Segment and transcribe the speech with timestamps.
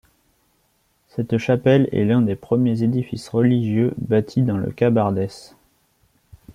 [1.09, 5.53] Cette chapelle est l’un des premiers édifices religieux bâtis dans le Cabardès.